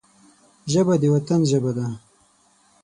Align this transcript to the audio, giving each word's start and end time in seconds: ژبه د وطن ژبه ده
ژبه 0.71 0.93
د 1.01 1.03
وطن 1.13 1.39
ژبه 1.51 1.71
ده 1.77 1.87